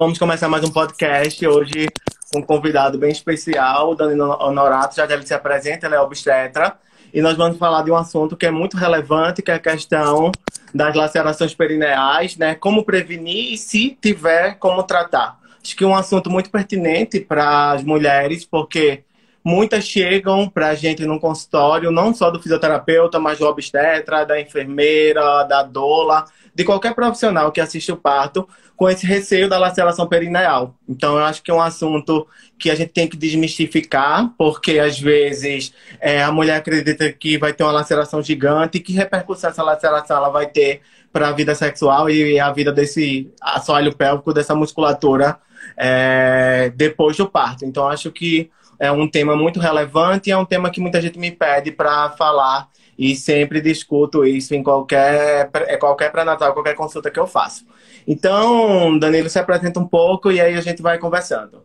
[0.00, 1.88] Vamos começar mais um podcast hoje
[2.32, 6.78] com um convidado bem especial, Danilo Honorato, já ele se apresenta, ele é obstetra,
[7.12, 10.30] e nós vamos falar de um assunto que é muito relevante, que é a questão
[10.72, 12.54] das lacerações perineais, né?
[12.54, 15.36] Como prevenir e se tiver, como tratar.
[15.60, 19.02] Acho que é um assunto muito pertinente para as mulheres, porque
[19.48, 24.38] muitas chegam para a gente no consultório, não só do fisioterapeuta, mas do obstetra, da
[24.38, 30.06] enfermeira, da doula, de qualquer profissional que assiste o parto, com esse receio da laceração
[30.06, 30.74] perineal.
[30.86, 32.26] Então, eu acho que é um assunto
[32.58, 37.54] que a gente tem que desmistificar, porque às vezes é, a mulher acredita que vai
[37.54, 42.10] ter uma laceração gigante, que repercussão essa laceração ela vai ter para a vida sexual
[42.10, 45.38] e a vida desse assoalho pélvico, dessa musculatura
[45.74, 47.64] é, depois do parto.
[47.64, 51.18] Então, acho que é um tema muito relevante e é um tema que muita gente
[51.18, 52.68] me pede para falar
[52.98, 57.64] e sempre discuto isso em qualquer, é, qualquer pré-natal, qualquer consulta que eu faço.
[58.06, 61.62] Então, Danilo, se apresenta um pouco e aí a gente vai conversando.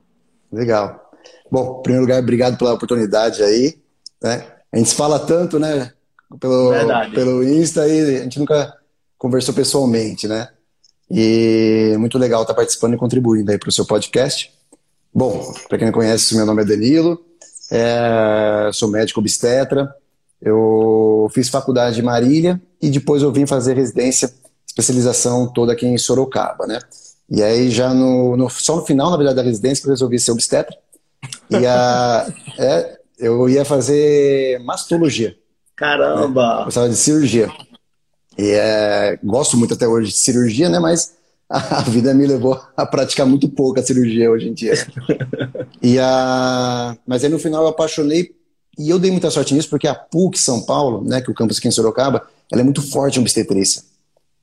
[0.52, 1.12] Legal.
[1.52, 3.80] Bom, em primeiro lugar, obrigado pela oportunidade aí.
[4.22, 4.46] Né?
[4.72, 5.92] A gente se fala tanto, né?
[6.40, 7.12] Pelo, Verdade.
[7.12, 8.74] pelo Insta e a gente nunca
[9.18, 10.50] conversou pessoalmente, né?
[11.10, 14.52] E muito legal estar participando e contribuindo aí para o seu podcast.
[15.14, 17.24] Bom, para quem não conhece, meu nome é Danilo,
[17.70, 19.94] é, sou médico obstetra,
[20.42, 24.34] eu fiz faculdade em Marília e depois eu vim fazer residência,
[24.68, 26.80] especialização toda aqui em Sorocaba, né?
[27.30, 30.32] E aí já no, no só no final, na verdade, da residência, eu resolvi ser
[30.32, 30.76] obstetra.
[31.50, 32.28] E a,
[32.58, 35.36] é, eu ia fazer mastologia.
[35.76, 36.60] Caramba!
[36.60, 36.66] Né?
[36.66, 37.50] Gostava de cirurgia.
[38.38, 40.80] E é, gosto muito até hoje de cirurgia, né?
[40.80, 41.14] Mas
[41.54, 44.74] a vida me levou a praticar muito pouca cirurgia hoje em dia.
[45.82, 48.32] e a, mas aí no final eu apaixonei
[48.78, 51.36] e eu dei muita sorte nisso porque a PUC São Paulo, né, que é o
[51.36, 53.84] campus aqui em Sorocaba, ela é muito forte em obstetrícia,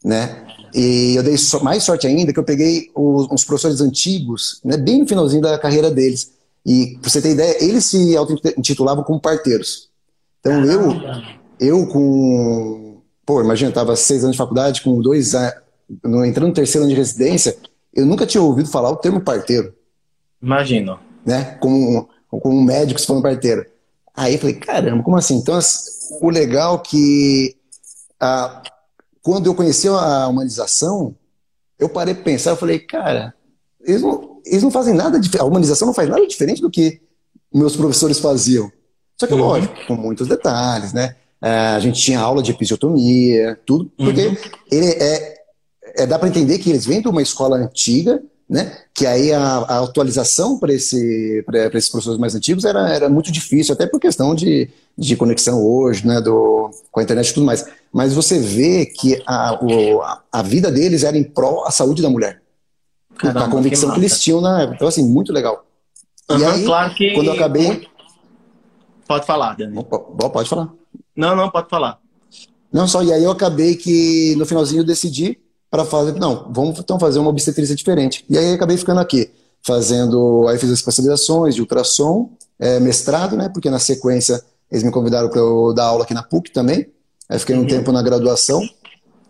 [0.04, 0.46] né?
[0.72, 5.00] E eu dei mais sorte ainda que eu peguei os, uns professores antigos, né, bem
[5.00, 6.30] no finalzinho da carreira deles.
[6.64, 9.88] E pra você ter ideia, eles se auto-intitulavam como parteiros.
[10.38, 10.92] Então eu,
[11.58, 13.00] eu com.
[13.26, 15.34] Pô, imagina, eu tava seis anos de faculdade, com dois
[16.04, 17.56] no, entrando no terceiro ano de residência,
[17.92, 19.74] eu nunca tinha ouvido falar o termo parteiro.
[20.40, 20.98] Imagino.
[21.24, 21.56] Né?
[21.60, 23.66] Como, como um médico se falando parteiro.
[24.14, 25.36] Aí eu falei, caramba, como assim?
[25.36, 25.58] Então,
[26.20, 27.56] o legal que
[28.20, 28.62] ah,
[29.22, 31.14] quando eu conheci a humanização,
[31.78, 33.34] eu parei para pensar, eu falei, cara,
[33.80, 37.00] eles não, eles não fazem nada, a humanização não faz nada diferente do que
[37.52, 38.70] meus professores faziam.
[39.18, 39.40] Só que, uhum.
[39.40, 41.16] lógico, com muitos detalhes, né?
[41.40, 44.36] Ah, a gente tinha aula de episiotomia, tudo, porque uhum.
[44.70, 45.39] ele é,
[46.00, 48.76] é, dá para entender que eles vêm de uma escola antiga, né?
[48.92, 51.44] Que aí a, a atualização para esse,
[51.74, 56.06] esses professores mais antigos era, era muito difícil, até por questão de, de conexão hoje,
[56.06, 56.20] né?
[56.20, 57.64] Do, com a internet e tudo mais.
[57.92, 60.00] Mas você vê que a, o,
[60.32, 62.42] a vida deles era em prol à saúde da mulher.
[63.16, 64.76] Caramba, a convicção que, que, eles tinham na época.
[64.76, 65.64] Então, assim, muito legal.
[66.30, 67.12] Uhum, e aí, claro que...
[67.12, 67.86] quando eu acabei.
[69.06, 69.84] Pode falar, Dani.
[69.84, 70.72] Pode falar.
[71.14, 71.98] Não, não, pode falar.
[72.72, 75.38] Não, só, e aí eu acabei que no finalzinho eu decidi
[75.70, 78.24] para fazer, não, vamos então fazer uma obstetrícia diferente.
[78.28, 79.30] E aí acabei ficando aqui,
[79.62, 84.90] fazendo, aí fiz as especializações de ultrassom, é, mestrado, né, porque na sequência eles me
[84.90, 86.86] convidaram para eu dar aula aqui na PUC também,
[87.28, 87.66] aí fiquei um uhum.
[87.66, 88.60] tempo na graduação,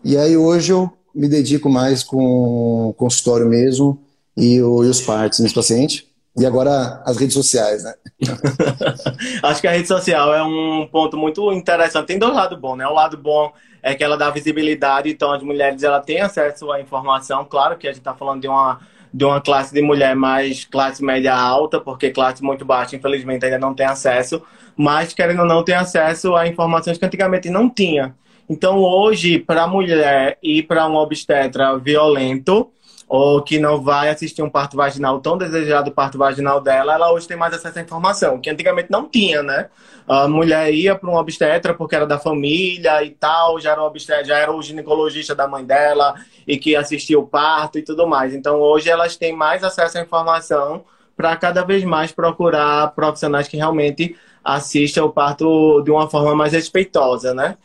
[0.03, 3.99] e aí hoje eu me dedico mais com o consultório mesmo
[4.35, 6.07] e, e os partos nesse paciente.
[6.37, 7.93] E agora as redes sociais, né?
[9.43, 12.07] Acho que a rede social é um ponto muito interessante.
[12.07, 12.87] Tem dois lados bons, né?
[12.87, 13.51] O lado bom
[13.81, 17.43] é que ela dá visibilidade, então as mulheres ela têm acesso à informação.
[17.45, 18.79] Claro que a gente está falando de uma,
[19.11, 23.57] de uma classe de mulher mais classe média alta, porque classe muito baixa, infelizmente, ainda
[23.57, 24.41] não tem acesso,
[24.75, 28.15] mas querendo ou não, tem acesso a informações que antigamente não tinha.
[28.47, 32.69] Então, hoje, para mulher e para um obstetra violento,
[33.11, 37.11] ou que não vai assistir um parto vaginal tão desejado o parto vaginal dela, ela
[37.11, 39.67] hoje tem mais acesso à informação, que antigamente não tinha, né?
[40.07, 43.85] A mulher ia para um obstetra porque era da família e tal, já era, o
[43.85, 46.15] obstetra, já era o ginecologista da mãe dela
[46.47, 48.33] e que assistia o parto e tudo mais.
[48.33, 50.85] Então hoje elas têm mais acesso à informação
[51.17, 56.53] para cada vez mais procurar profissionais que realmente assistam o parto de uma forma mais
[56.53, 57.57] respeitosa, né?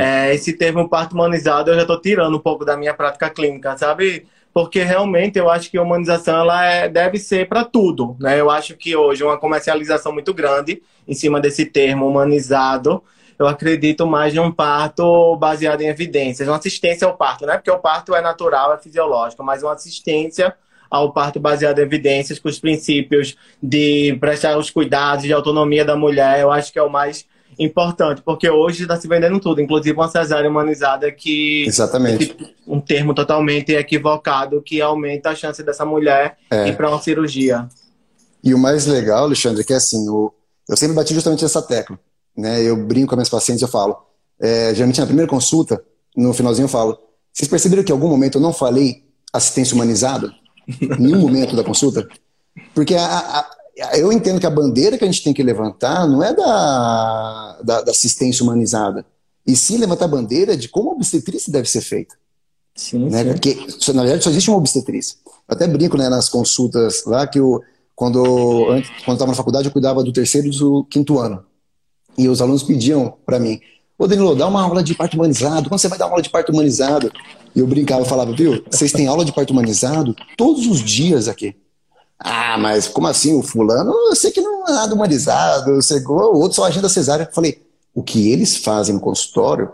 [0.00, 3.76] É, esse termo parto humanizado eu já estou tirando um pouco da minha prática clínica,
[3.76, 4.26] sabe?
[4.54, 8.16] Porque realmente eu acho que a humanização ela é, deve ser para tudo.
[8.20, 8.40] Né?
[8.40, 13.02] Eu acho que hoje uma comercialização muito grande em cima desse termo humanizado.
[13.36, 17.56] Eu acredito mais em um parto baseado em evidências, uma assistência ao parto, né?
[17.56, 20.54] Porque o parto é natural, é fisiológico, mas uma assistência
[20.88, 25.96] ao parto baseado em evidências, com os princípios de prestar os cuidados de autonomia da
[25.96, 27.26] mulher, eu acho que é o mais
[27.58, 31.64] importante, porque hoje está se vendendo tudo, inclusive uma cesárea humanizada que.
[31.66, 32.36] Exatamente.
[32.66, 36.68] Um termo totalmente equivocado que aumenta a chance dessa mulher é.
[36.68, 37.68] ir para uma cirurgia.
[38.42, 40.32] E o mais legal, Alexandre, é que assim, o,
[40.68, 41.98] eu sempre bati justamente nessa tecla.
[42.36, 42.62] Né?
[42.62, 43.96] Eu brinco com as minhas pacientes, eu falo.
[44.40, 45.82] É, geralmente na primeira consulta,
[46.16, 46.98] no finalzinho eu falo.
[47.32, 50.32] Vocês perceberam que em algum momento eu não falei assistência humanizada?
[50.80, 52.06] em nenhum momento da consulta?
[52.74, 53.50] Porque a, a,
[53.94, 57.82] eu entendo que a bandeira que a gente tem que levantar não é da, da,
[57.82, 59.04] da assistência humanizada,
[59.46, 62.14] e sim levantar a bandeira de como a obstetrícia deve ser feita.
[62.74, 63.22] Sim, né?
[63.22, 63.28] sim.
[63.32, 65.16] Porque, na verdade, só existe uma obstetrícia.
[65.26, 67.62] Eu até brinco né, nas consultas lá que eu,
[67.94, 71.44] quando antes, quando estava na faculdade, eu cuidava do terceiro e do quinto ano.
[72.16, 73.60] E os alunos pediam para mim,
[73.98, 76.30] ô Danilo, dá uma aula de parto humanizado, quando você vai dar uma aula de
[76.30, 77.12] parto humanizado?
[77.54, 81.28] E eu brincava, eu falava, viu, vocês têm aula de parto humanizado todos os dias
[81.28, 81.54] aqui.
[82.18, 83.34] Ah, mas como assim?
[83.38, 87.24] O fulano, eu sei que não é nada humanizado, chegou, o outro só agenda cesárea.
[87.24, 87.62] Eu falei,
[87.94, 89.70] o que eles fazem no consultório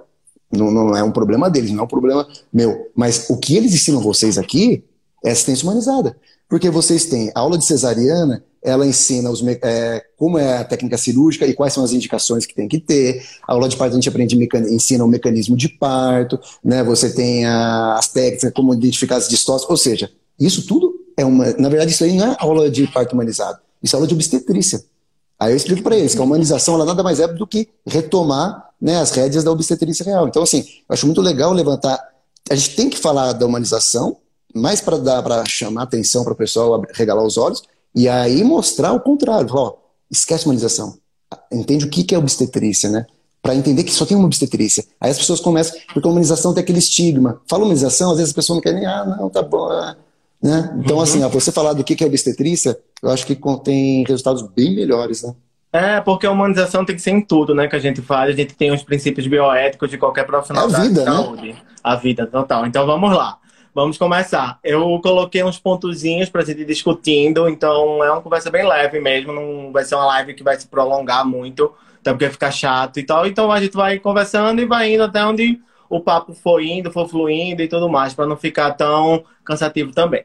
[0.51, 2.91] não, não é um problema deles, não é um problema meu.
[2.95, 4.85] Mas o que eles ensinam vocês aqui
[5.25, 6.17] é assistência humanizada.
[6.49, 11.47] Porque vocês têm aula de cesariana, ela ensina os, é, como é a técnica cirúrgica
[11.47, 13.25] e quais são as indicações que tem que ter.
[13.47, 14.37] A aula de parto a gente aprende,
[14.69, 16.83] ensina o mecanismo de parto, né?
[16.83, 21.44] você tem a, as técnicas, como identificar as distócias, ou seja, isso tudo é uma.
[21.58, 24.82] Na verdade, isso aí não é aula de parto humanizado, isso é aula de obstetrícia.
[25.38, 28.70] Aí eu explico para eles que a humanização ela nada mais é do que retomar
[28.81, 30.28] né, as rédeas da obstetrícia real.
[30.28, 31.99] Então, assim, eu acho muito legal levantar.
[32.50, 34.19] A gente tem que falar da humanização,
[34.55, 37.62] mais para dar para chamar atenção para o pessoal regalar os olhos
[37.94, 39.49] e aí mostrar o contrário.
[39.55, 39.76] Ó,
[40.11, 40.99] esquece humanização.
[41.50, 43.06] Entende o que, que é obstetrícia, né?
[43.40, 44.84] Para entender que só tem uma obstetrícia.
[45.00, 47.40] Aí as pessoas começam, porque a humanização tem aquele estigma.
[47.49, 49.70] Fala humanização, às vezes a pessoa não quer nem, ah, não, tá bom.
[50.43, 50.75] Né?
[50.79, 51.03] Então, uhum.
[51.03, 55.23] assim, ó, você falar do que, é obstetrícia, eu acho que tem resultados bem melhores,
[55.23, 55.35] né?
[55.73, 58.31] É, porque a humanização tem que ser em tudo, né, que a gente faz.
[58.31, 61.17] A gente tem os princípios bioéticos de qualquer profissional é a vida, da né?
[61.17, 61.49] saúde.
[61.53, 61.57] Né?
[61.85, 62.67] A vida, total.
[62.67, 63.39] Então, vamos lá.
[63.73, 64.59] Vamos começar.
[64.65, 68.99] Eu coloquei uns pontozinhos para a gente ir discutindo, então é uma conversa bem leve
[68.99, 72.99] mesmo, não vai ser uma live que vai se prolongar muito, até porque fica chato
[72.99, 73.27] e tal.
[73.27, 75.61] Então a gente vai conversando e vai indo até onde
[75.91, 80.25] o papo for indo, for fluindo e tudo mais, para não ficar tão cansativo também.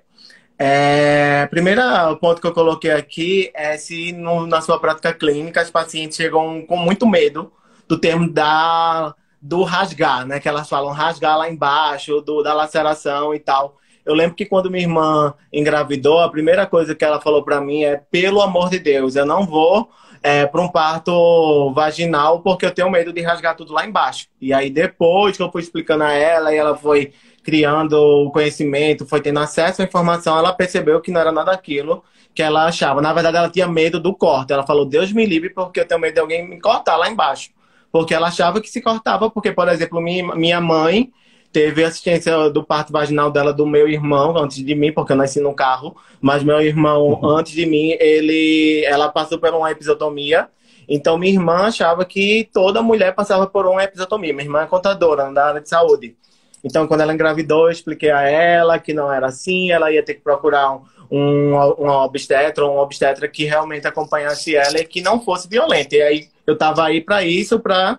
[0.58, 1.82] É, primeiro
[2.22, 6.66] ponto que eu coloquei aqui é se no, na sua prática clínica as pacientes chegam
[6.66, 7.52] com muito medo
[7.88, 10.40] do termo da do rasgar, né?
[10.40, 13.78] Que elas falam rasgar lá embaixo, do, da laceração e tal.
[14.04, 17.84] Eu lembro que quando minha irmã engravidou, a primeira coisa que ela falou para mim
[17.84, 19.90] é: pelo amor de Deus, eu não vou
[20.25, 24.27] é, para um parto vaginal porque eu tenho medo de rasgar tudo lá embaixo.
[24.42, 27.13] E aí depois que eu fui explicando a ela e ela foi
[27.44, 32.04] criando o conhecimento, foi tendo acesso à informação, ela percebeu que não era nada aquilo
[32.33, 33.04] que ela achava.
[33.04, 34.51] Na verdade, ela tinha medo do corte.
[34.51, 37.51] Ela falou: Deus me livre porque eu tenho medo de alguém me cortar lá embaixo
[37.92, 41.13] porque ela achava que se cortava, porque, por exemplo, minha mãe
[41.56, 45.40] teve assistência do parto vaginal dela do meu irmão antes de mim, porque eu nasci
[45.40, 47.30] no carro, mas meu irmão uhum.
[47.30, 50.50] antes de mim, ele ela passou por uma episiotomia.
[50.86, 54.34] Então minha irmã achava que toda mulher passava por uma episiotomia.
[54.34, 56.18] Minha irmã é contadora da área de saúde.
[56.62, 60.16] Então quando ela engravidou, eu expliquei a ela que não era assim, ela ia ter
[60.16, 65.22] que procurar um, um, um obstetra, um obstetra que realmente acompanhasse ela e que não
[65.22, 65.94] fosse violento.
[65.96, 67.98] E aí eu tava aí para isso, para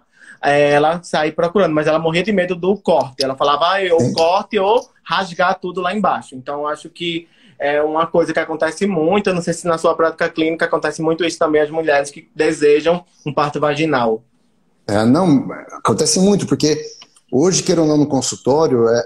[0.52, 3.24] ela sair procurando, mas ela morria de medo do corte.
[3.24, 6.34] Ela falava, ah, ou corte ou rasgar tudo lá embaixo.
[6.34, 7.28] Então, eu acho que
[7.58, 9.28] é uma coisa que acontece muito.
[9.28, 12.28] Eu não sei se na sua prática clínica acontece muito isso também, as mulheres que
[12.34, 14.22] desejam um parto vaginal.
[14.86, 16.80] É, não, acontece muito, porque
[17.32, 19.02] hoje, queira ou não, no consultório, é,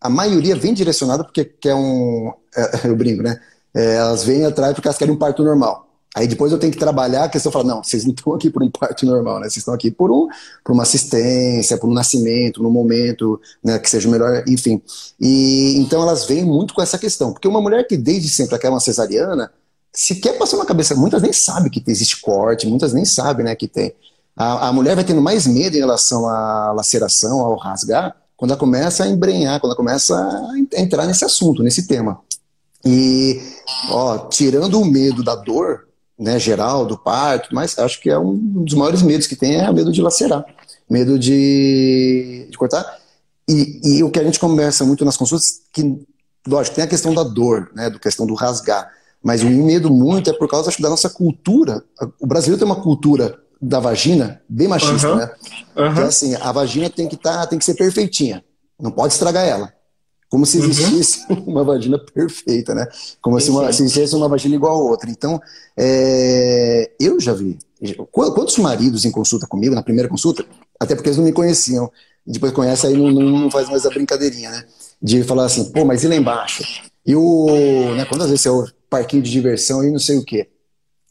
[0.00, 2.32] a maioria vem direcionada porque quer um.
[2.56, 3.38] É, eu brinco, né?
[3.74, 5.87] É, elas vêm atrás porque elas querem um parto normal.
[6.16, 8.62] Aí depois eu tenho que trabalhar a questão, falar, não, vocês não estão aqui por
[8.62, 9.44] um parto normal, né?
[9.44, 10.26] Vocês estão aqui por, um,
[10.64, 14.82] por uma assistência, por um nascimento, num momento né, que seja melhor, enfim.
[15.20, 18.70] E então elas vêm muito com essa questão, porque uma mulher que desde sempre quer
[18.70, 19.52] uma cesariana,
[19.92, 23.68] sequer passou na cabeça, muitas nem sabem que existe corte, muitas nem sabem né, que
[23.68, 23.94] tem.
[24.34, 28.60] A, a mulher vai tendo mais medo em relação à laceração, ao rasgar, quando ela
[28.60, 32.20] começa a embrenhar, quando ela começa a entrar nesse assunto, nesse tema.
[32.84, 33.40] E,
[33.90, 35.87] ó, tirando o medo da dor,
[36.18, 38.34] né, geral do parto, mas acho que é um
[38.64, 40.44] dos maiores medos que tem é o medo de lacerar,
[40.90, 42.98] medo de, de cortar.
[43.48, 45.98] E, e, o que a gente conversa muito nas consultas, que,
[46.46, 48.90] lógico, tem a questão da dor, né, do questão do rasgar,
[49.22, 51.82] mas o medo muito é por causa, acho, da nossa cultura.
[52.20, 55.16] O brasileiro tem uma cultura da vagina bem machista, uhum.
[55.16, 55.30] né?
[55.76, 55.86] Uhum.
[55.86, 58.44] Então, assim, a vagina tem que, tá, tem que ser perfeitinha,
[58.78, 59.72] não pode estragar ela.
[60.28, 60.64] Como se uhum.
[60.64, 61.44] existisse uhum.
[61.48, 62.86] uma vagina perfeita, né?
[63.20, 65.10] Como se, uma, se, existisse uma vagina igual a outra.
[65.10, 65.40] Então,
[65.76, 67.58] é, eu já vi.
[68.10, 70.44] Quantos maridos em consulta comigo, na primeira consulta,
[70.78, 71.90] até porque eles não me conheciam,
[72.26, 74.64] depois conhece, aí não, não, faz mais a brincadeirinha, né?
[75.00, 76.64] De falar assim, pô, mas e lá embaixo?
[77.06, 77.94] E o.
[77.94, 80.48] Né, quantas vezes é o parquinho de diversão e não sei o quê?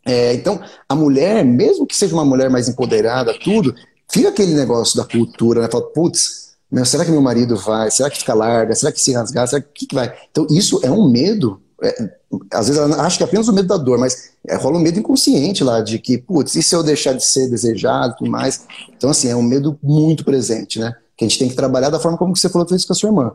[0.06, 3.74] É, então, a mulher, mesmo que seja uma mulher mais empoderada, tudo,
[4.10, 5.70] fica aquele negócio da cultura, né?
[5.72, 7.90] Fala, putz, meu, será que meu marido vai?
[7.90, 8.76] Será que fica larga?
[8.76, 9.48] Será que se rasgar?
[9.48, 10.14] Será que, que vai?
[10.30, 11.62] Então, isso é um medo.
[11.82, 12.10] É,
[12.52, 15.00] às vezes acha que é apenas o medo da dor, mas é, rola um medo
[15.00, 18.66] inconsciente lá de que, putz, e se eu deixar de ser desejado e tudo mais?
[18.96, 20.94] Então, assim, é um medo muito presente, né?
[21.16, 23.10] Que a gente tem que trabalhar da forma como você falou fez com a sua
[23.10, 23.32] irmã.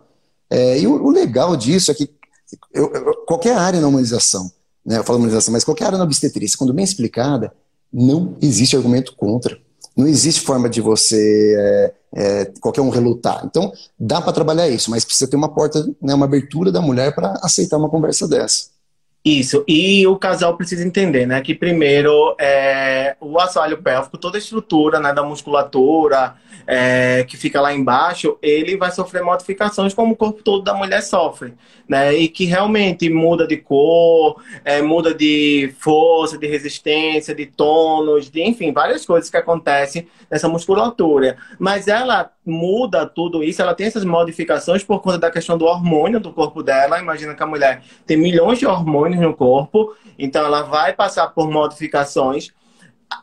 [0.50, 2.10] É, e o, o, legal disso é que
[2.74, 4.52] eu, eu, qualquer área na humanização,
[4.84, 4.98] né?
[4.98, 7.50] Eu falo humanização, mas qualquer área na obstetrícia, quando bem explicada,
[7.90, 9.58] não existe argumento contra.
[9.96, 13.42] Não existe forma de você é, qualquer um relutar.
[13.45, 17.14] Então, dá para trabalhar isso, mas precisa ter uma porta, né, uma abertura da mulher
[17.14, 18.66] para aceitar uma conversa dessa.
[19.25, 24.41] Isso, e o casal precisa entender, né, que primeiro é, o assoalho pélvico, toda a
[24.41, 26.35] estrutura né, da musculatura
[26.67, 31.02] é, que fica lá embaixo, ele vai sofrer modificações como o corpo todo da mulher
[31.02, 31.55] sofre,
[31.88, 38.29] né, e que realmente muda de cor, é, muda de força, de resistência, de tônus,
[38.29, 41.37] de enfim, várias coisas que acontecem nessa musculatura.
[41.61, 46.18] Mas ela muda tudo isso, ela tem essas modificações por conta da questão do hormônio
[46.18, 46.99] do corpo dela.
[46.99, 51.50] Imagina que a mulher tem milhões de hormônios no corpo, então ela vai passar por
[51.50, 52.52] modificações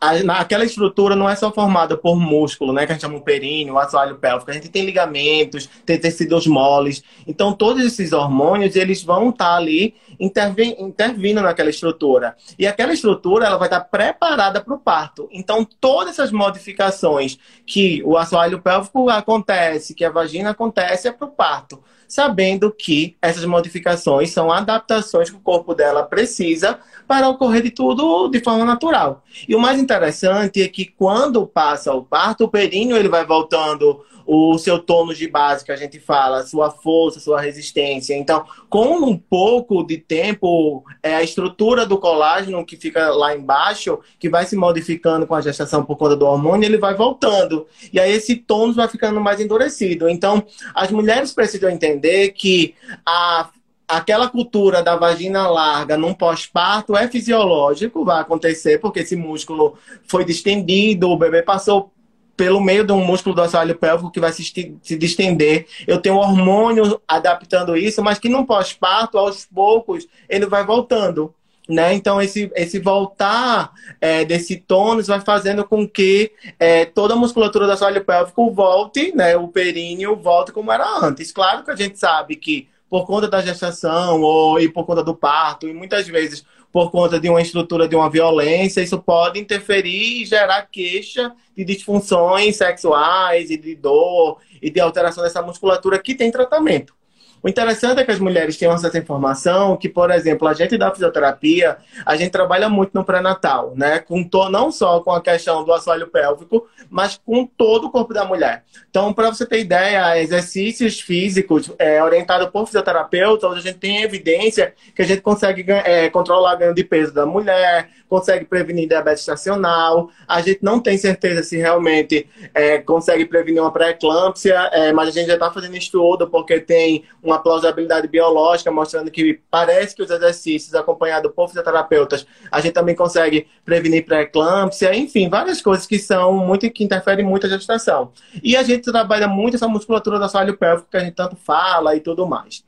[0.01, 2.85] aquela estrutura não é só formada por músculo, né?
[2.85, 4.51] Que a gente chama o períneo, o assoalho pélvico.
[4.51, 7.03] A gente tem ligamentos, tem tecidos moles.
[7.27, 12.35] Então, todos esses hormônios, eles vão estar tá ali intervindo naquela estrutura.
[12.57, 15.27] E aquela estrutura, ela vai estar tá preparada para o parto.
[15.31, 21.27] Então, todas essas modificações que o assoalho pélvico acontece, que a vagina acontece, é para
[21.27, 27.61] o parto sabendo que essas modificações são adaptações que o corpo dela precisa para ocorrer
[27.61, 29.23] de tudo de forma natural.
[29.47, 34.03] E o mais interessante é que quando passa o parto, o períneo ele vai voltando
[34.31, 38.15] o seu tônus de base que a gente fala, sua força, sua resistência.
[38.15, 43.99] Então, com um pouco de tempo, é a estrutura do colágeno que fica lá embaixo,
[44.19, 47.65] que vai se modificando com a gestação por conta do hormônio, ele vai voltando.
[47.91, 50.07] E aí esse tônus vai ficando mais endurecido.
[50.07, 50.45] Então,
[50.75, 53.49] as mulheres precisam entender que a
[53.87, 60.23] aquela cultura da vagina larga num pós-parto é fisiológico, vai acontecer, porque esse músculo foi
[60.23, 61.91] distendido, o bebê passou
[62.39, 64.45] pelo meio de um músculo do assoalho pélvico que vai se,
[64.81, 65.67] se distender.
[65.85, 71.35] Eu tenho hormônio adaptando isso, mas que no pós-parto, aos poucos, ele vai voltando.
[71.67, 71.93] Né?
[71.93, 77.65] Então, esse, esse voltar é, desse tônus vai fazendo com que é, toda a musculatura
[77.65, 79.35] do assoalho pélvico volte, né?
[79.35, 81.33] o períneo volte como era antes.
[81.33, 85.13] Claro que a gente sabe que por conta da gestação ou e por conta do
[85.13, 90.21] parto, e muitas vezes por conta de uma estrutura de uma violência, isso pode interferir
[90.21, 96.13] e gerar queixa de disfunções sexuais e de dor e de alteração dessa musculatura que
[96.13, 96.98] tem tratamento.
[97.41, 100.91] O interessante é que as mulheres tenham essa informação que, por exemplo, a gente da
[100.91, 103.99] fisioterapia, a gente trabalha muito no pré-natal, né?
[103.99, 108.13] Com to, não só com a questão do assoalho pélvico, mas com todo o corpo
[108.13, 108.63] da mulher.
[108.89, 114.73] Então, para você ter ideia, exercícios físicos é, orientados por fisioterapeuta, a gente tem evidência
[114.93, 120.09] que a gente consegue é, controlar ganho de peso da mulher, consegue prevenir diabetes estacional.
[120.27, 125.11] A gente não tem certeza se realmente é, consegue prevenir uma pré-eclâmpsia, é, mas a
[125.11, 130.09] gente já está fazendo estudo porque tem uma plausibilidade biológica mostrando que parece que os
[130.09, 136.33] exercícios acompanhados por fisioterapeutas, a gente também consegue prevenir pré-eclâmpsia, enfim, várias coisas que são
[136.33, 138.11] muito que interferem muito a gestação.
[138.43, 141.95] E a gente trabalha muito essa musculatura do assoalho pélvico que a gente tanto fala
[141.95, 142.63] e tudo mais.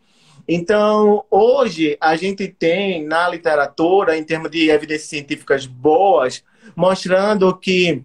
[0.47, 6.43] Então, hoje, a gente tem na literatura, em termos de evidências científicas boas,
[6.75, 8.03] mostrando que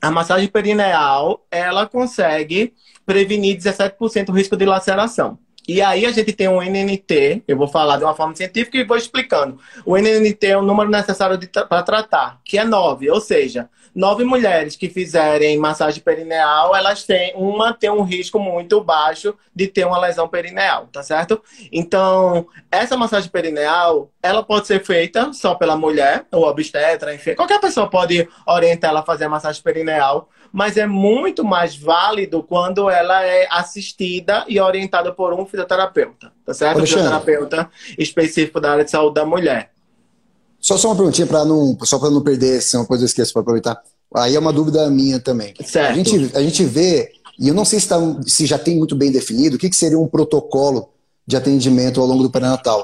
[0.00, 5.38] a massagem perineal, ela consegue prevenir 17% o risco de laceração.
[5.68, 8.84] E aí a gente tem um NNT, eu vou falar de uma forma científica e
[8.84, 9.58] vou explicando.
[9.84, 14.76] O NNT é o número necessário para tratar, que é 9, ou seja, nove mulheres
[14.76, 19.98] que fizerem massagem perineal, elas têm, uma tem um risco muito baixo de ter uma
[19.98, 21.42] lesão perineal, tá certo?
[21.72, 27.58] Então, essa massagem perineal, ela pode ser feita só pela mulher, ou obstetra, enfim, qualquer
[27.58, 32.88] pessoa pode orientar ela a fazer a massagem perineal, mas é muito mais válido quando
[32.88, 36.78] ela é assistida e orientada por um fisioterapeuta, tá certo?
[36.78, 39.70] Um fisioterapeuta específico da área de saúde da mulher.
[40.58, 43.06] Só, só uma perguntinha para não, só para não perder, se é uma coisa eu
[43.06, 43.78] esqueço para aproveitar.
[44.14, 45.52] Aí é uma dúvida minha também.
[45.62, 45.90] Certo.
[45.90, 48.96] A gente, a gente vê, e eu não sei se, tá, se já tem muito
[48.96, 50.88] bem definido, o que, que seria um protocolo
[51.26, 52.82] de atendimento ao longo do pré-natal.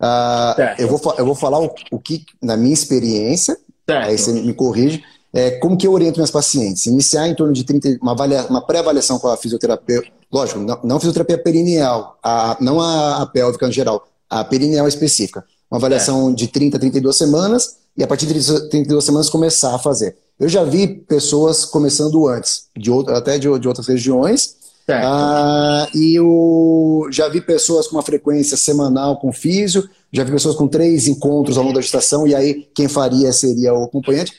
[0.00, 3.56] Ah, eu, vou, eu vou falar o, o que, na minha experiência,
[3.88, 4.08] certo.
[4.08, 6.86] aí você me corrige, é, como que eu oriento meus pacientes?
[6.86, 8.14] Iniciar em torno de 30, uma,
[8.48, 13.66] uma pré-avaliação com a fisioterapia, lógico, não, não fisioterapia perineal, a, não a, a, pélvica
[13.66, 15.44] em geral, a perineal específica.
[15.70, 16.34] Uma avaliação é.
[16.34, 18.34] de 30 a 32 semanas e a partir de
[18.68, 20.16] 32 semanas começar a fazer.
[20.38, 24.56] Eu já vi pessoas começando antes, de outro, até de, de outras regiões,
[24.88, 30.56] ah, e eu já vi pessoas com uma frequência semanal com físio, já vi pessoas
[30.56, 34.32] com três encontros ao longo da gestação, e aí quem faria seria o acompanhante.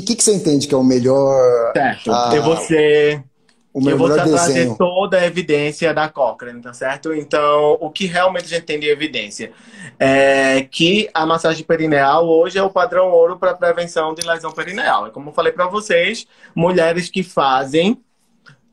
[0.00, 1.72] O que, que, você entende que é o melhor.
[1.72, 2.12] Certo.
[2.12, 3.24] Ah, eu vou ser.
[3.72, 7.12] O meu eu vou trazer toda a evidência da Cochrane, tá certo?
[7.12, 9.52] Então, o que realmente a gente tem de evidência
[9.98, 15.08] é que a massagem perineal hoje é o padrão ouro para prevenção de lesão perineal.
[15.08, 18.00] É como eu falei para vocês, mulheres que fazem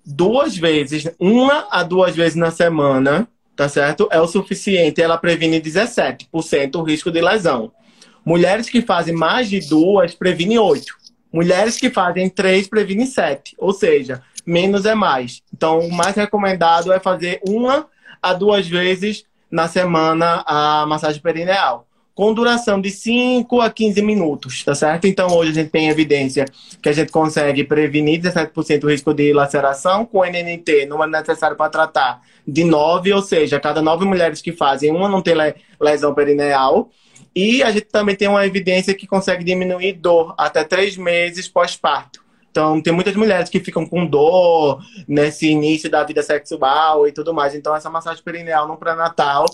[0.05, 3.27] duas vezes, uma a duas vezes na semana,
[3.57, 4.07] tá certo?
[4.09, 5.01] É o suficiente.
[5.01, 7.73] Ela previne 17% o risco de lesão.
[8.25, 11.02] Mulheres que fazem mais de duas, previne 8%.
[11.33, 13.55] Mulheres que fazem três, previne 7%.
[13.57, 15.41] Ou seja, menos é mais.
[15.51, 17.87] Então, o mais recomendado é fazer uma
[18.21, 24.63] a duas vezes na semana a massagem perineal com duração de 5 a 15 minutos,
[24.63, 25.07] tá certo?
[25.07, 26.45] Então, hoje a gente tem evidência
[26.81, 31.57] que a gente consegue prevenir 17% o risco de laceração com NNT, não é necessário
[31.57, 35.33] para tratar, de 9, ou seja, cada 9 mulheres que fazem, uma não tem
[35.79, 36.89] lesão perineal.
[37.35, 42.23] E a gente também tem uma evidência que consegue diminuir dor até 3 meses pós-parto.
[42.51, 47.33] Então, tem muitas mulheres que ficam com dor nesse início da vida sexual e tudo
[47.33, 47.55] mais.
[47.55, 49.45] Então, essa massagem perineal no pré-natal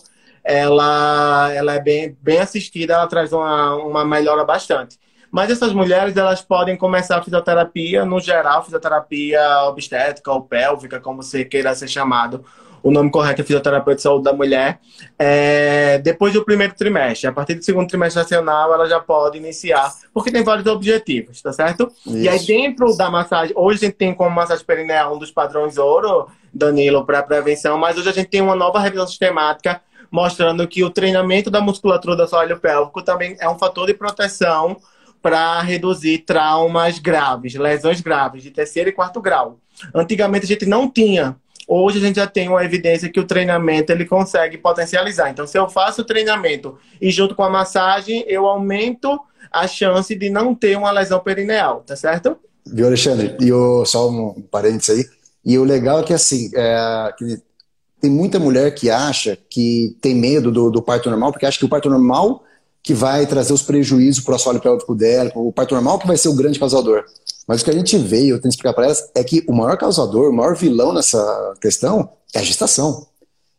[0.44, 4.98] ela, ela é bem, bem assistida, ela traz uma, uma melhora bastante.
[5.32, 11.22] Mas essas mulheres, elas podem começar a fisioterapia, no geral, fisioterapia obstétrica ou pélvica, como
[11.22, 12.44] você queira ser chamado.
[12.82, 14.80] O nome correto é fisioterapeuta de saúde da mulher.
[15.18, 19.94] É, depois do primeiro trimestre, a partir do segundo trimestre nacional, ela já pode iniciar,
[20.14, 21.92] porque tem vários objetivos, tá certo?
[22.06, 22.18] Isso.
[22.18, 25.78] E aí, dentro da massagem, hoje a gente tem como massagem perineal um dos padrões
[25.78, 29.82] ouro, Danilo, para prevenção, mas hoje a gente tem uma nova revisão sistemática
[30.12, 34.78] mostrando que o treinamento da musculatura do assoalho pélvico também é um fator de proteção
[35.22, 39.60] para reduzir traumas graves, lesões graves de terceiro e quarto grau.
[39.94, 41.36] Antigamente a gente não tinha.
[41.72, 45.30] Hoje a gente já tem uma evidência que o treinamento ele consegue potencializar.
[45.30, 49.20] Então, se eu faço o treinamento e junto com a massagem, eu aumento
[49.52, 52.36] a chance de não ter uma lesão perineal, tá certo?
[52.66, 53.38] Viu, Alexandre?
[53.40, 55.06] E o, só um parênteses aí.
[55.46, 57.40] E o legal é que, assim, é, que
[58.02, 61.66] tem muita mulher que acha que tem medo do, do parto normal, porque acha que
[61.66, 62.44] o parto normal
[62.82, 66.18] que vai trazer os prejuízos para o assoalho pélvico dela, o parto normal que vai
[66.18, 67.06] ser o grande causador.
[67.50, 69.44] Mas o que a gente vê, e eu tenho que explicar para elas, é que
[69.48, 73.08] o maior causador, o maior vilão nessa questão é a gestação.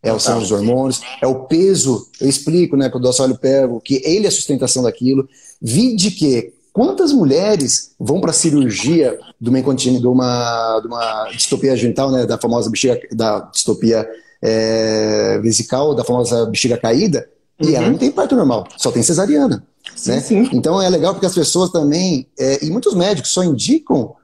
[0.01, 4.27] É, são os hormônios, é o peso, eu explico, né, do assoalho pélvico, que ele
[4.27, 5.29] é a sustentação daquilo.
[5.61, 11.29] Vi de que quantas mulheres vão para a cirurgia de uma, de uma, de uma
[11.33, 14.09] distopia genital, né, da famosa bexiga, da distopia
[14.41, 17.29] é, vesical, da famosa bexiga caída,
[17.61, 17.69] uhum.
[17.69, 17.91] e ela uhum.
[17.91, 19.67] não tem parto normal, só tem cesariana.
[20.01, 20.21] Sim, né?
[20.21, 20.51] sim.
[20.53, 24.15] Então é legal porque as pessoas também, é, e muitos médicos só indicam,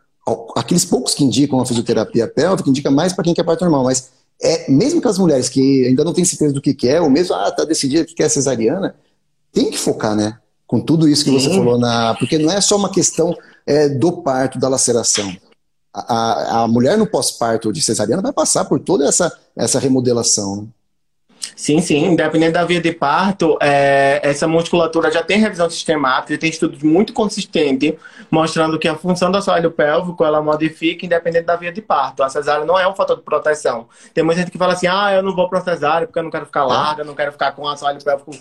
[0.56, 4.10] aqueles poucos que indicam a fisioterapia pélvica, indica mais para quem quer parto normal, mas
[4.42, 7.34] é, mesmo que as mulheres que ainda não têm certeza do que quer, ou mesmo,
[7.34, 8.94] ah, tá decidido que quer cesariana,
[9.52, 10.38] tem que focar, né?
[10.66, 11.38] Com tudo isso que sim.
[11.38, 13.34] você falou, na, porque não é só uma questão
[13.66, 15.32] é, do parto, da laceração
[15.96, 20.68] a, a mulher no pós-parto de cesariana vai passar por toda essa, essa remodelação.
[21.54, 22.06] Sim, sim.
[22.06, 27.12] Independente da via de parto, é, essa musculatura já tem revisão sistemática, tem estudos muito
[27.12, 27.94] consistentes
[28.30, 32.22] mostrando que a função do assoalho pélvico ela modifica independente da via de parto.
[32.22, 33.86] A cesárea não é um fator de proteção.
[34.12, 36.30] Tem muita gente que fala assim: ah, eu não vou para cesárea porque eu não
[36.30, 38.32] quero ficar larga, eu não quero ficar com o assoalho pélvico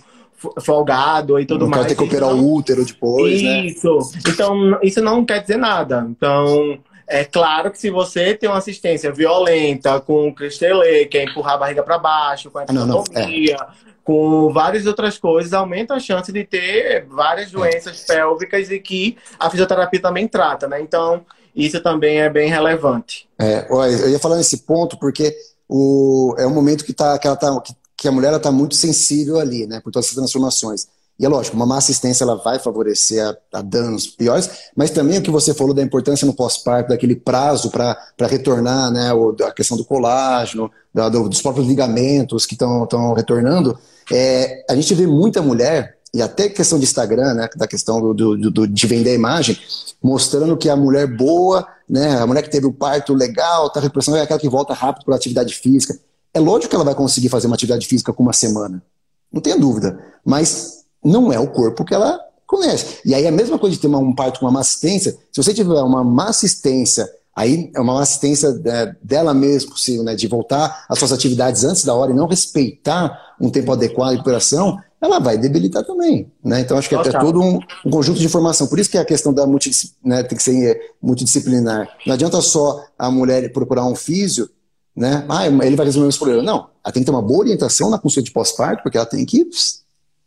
[0.62, 1.84] folgado e tudo não mais.
[1.84, 3.46] Não quer ter que operar o útero depois, isso.
[3.46, 3.65] né?
[3.65, 4.00] Isso.
[4.28, 6.06] Então, isso não quer dizer nada.
[6.10, 11.54] Então, é claro que se você tem uma assistência violenta, com cristelê, que é empurrar
[11.54, 13.68] a barriga para baixo, com a episiotomia, é.
[14.04, 18.13] com várias outras coisas, aumenta a chance de ter várias doenças é.
[18.15, 20.82] pélvicas e que a fisioterapia também trata, né?
[20.82, 21.24] Então,
[21.56, 23.30] isso também é bem relevante.
[23.39, 25.36] É, eu ia falar nesse ponto porque
[25.70, 28.76] o, é um momento que, tá, que, ela tá, que, que a mulher está muito
[28.76, 29.80] sensível ali, né?
[29.80, 30.88] Por todas essas transformações.
[31.17, 35.17] E é lógico, uma má assistência ela vai favorecer a, a danos piores, mas também
[35.17, 37.97] o que você falou da importância no pós-parto, daquele prazo para
[38.28, 43.78] retornar, né, o, a questão do colágeno, da, do, dos próprios ligamentos que estão retornando.
[44.12, 48.13] É, a gente vê muita mulher, e até questão de Instagram, né, da questão do,
[48.13, 49.58] do, do, de vender a imagem,
[50.04, 54.15] mostrando que a mulher boa, né, a mulher que teve o parto legal, tá repressão,
[54.17, 55.97] é aquela que volta rápido para atividade física.
[56.34, 58.84] É lógico que ela vai conseguir fazer uma atividade física com uma semana.
[59.32, 59.97] Não tenha dúvida.
[60.23, 60.75] Mas
[61.06, 63.00] não é o corpo que ela conhece.
[63.06, 65.44] E aí a mesma coisa de ter uma, um parto com uma má assistência, se
[65.44, 70.15] você tiver uma má assistência, aí é uma má assistência é, dela mesma possível, né,
[70.15, 74.15] de voltar às suas atividades antes da hora e não respeitar um tempo adequado de
[74.15, 76.32] recuperação, ela vai debilitar também.
[76.44, 76.62] Né?
[76.62, 78.68] Então acho que é, é todo um, um, conjunto de informação.
[78.68, 81.88] Por isso que a questão da multidisciplinar né, tem que ser é, multidisciplinar.
[82.06, 84.50] Não adianta só a mulher procurar um físio,
[84.96, 85.26] né?
[85.28, 86.46] Ah, ele vai resolver os problemas.
[86.46, 89.26] Não, ela tem que ter uma boa orientação na consulta de pós-parto, porque ela tem
[89.26, 89.46] que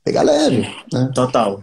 [0.04, 0.68] pegar leve.
[0.92, 1.10] Né?
[1.14, 1.62] Total.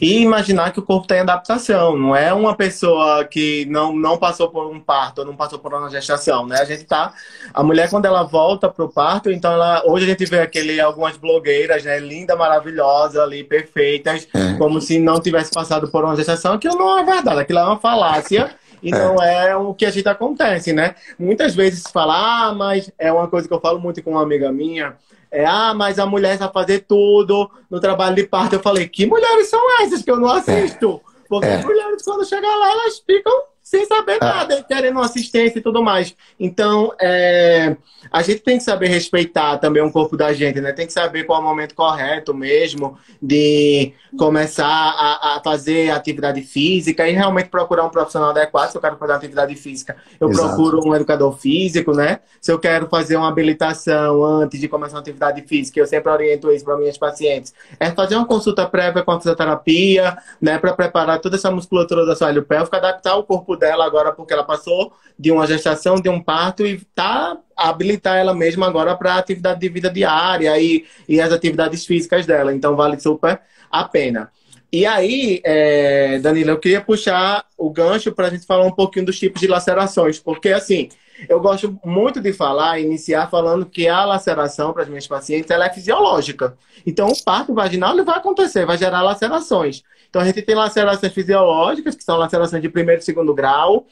[0.00, 4.48] E imaginar que o corpo tem adaptação, não é uma pessoa que não, não passou
[4.48, 6.58] por um parto, não passou por uma gestação, né?
[6.60, 7.14] A gente tá.
[7.54, 9.82] A mulher, quando ela volta pro parto, então ela.
[9.86, 12.00] Hoje a gente vê aquele, algumas blogueiras, né?
[12.00, 14.54] Linda, maravilhosa ali, perfeitas, é.
[14.54, 16.54] como se não tivesse passado por uma gestação.
[16.54, 18.56] Aquilo não é verdade, aquilo é uma falácia.
[18.82, 18.98] E é.
[18.98, 20.94] não é o que a gente acontece, né?
[21.18, 24.52] Muitas vezes fala, ah, mas é uma coisa que eu falo muito com uma amiga
[24.52, 24.96] minha
[25.30, 28.54] é, ah, mas a mulher vai fazer tudo no trabalho de parto.
[28.54, 31.00] Eu falei, que mulheres são essas que eu não assisto?
[31.28, 31.56] Porque é.
[31.56, 33.32] as mulheres, quando chegam lá, elas ficam
[33.66, 34.26] sem saber ah.
[34.26, 36.14] nada, querendo assistência e tudo mais.
[36.38, 37.76] Então, é,
[38.12, 40.72] a gente tem que saber respeitar também o corpo da gente, né?
[40.72, 46.42] Tem que saber qual é o momento correto mesmo de começar a, a fazer atividade
[46.42, 48.70] física e realmente procurar um profissional adequado.
[48.70, 50.46] Se eu quero fazer atividade física, eu Exato.
[50.46, 52.20] procuro um educador físico, né?
[52.40, 56.52] Se eu quero fazer uma habilitação antes de começar uma atividade física, eu sempre oriento
[56.52, 57.52] isso para minhas pacientes.
[57.80, 60.56] É fazer uma consulta prévia com a fisioterapia, né?
[60.56, 64.44] Para preparar toda essa musculatura da sua pélvica, adaptar o corpo dela agora, porque ela
[64.44, 69.60] passou de uma gestação, de um parto e tá habilitar ela mesma agora para atividade
[69.60, 72.54] de vida diária e, e as atividades físicas dela.
[72.54, 73.40] Então vale super
[73.70, 74.30] a pena.
[74.72, 79.06] E aí, é, Danila, eu queria puxar o gancho para a gente falar um pouquinho
[79.06, 80.88] dos tipos de lacerações, porque assim,
[81.28, 85.66] eu gosto muito de falar, iniciar falando que a laceração para as minhas pacientes ela
[85.66, 86.56] é fisiológica.
[86.86, 89.82] Então, o parto vaginal ele vai acontecer, vai gerar lacerações.
[90.08, 93.86] Então, a gente tem lacerações fisiológicas, que são lacerações de primeiro e segundo grau,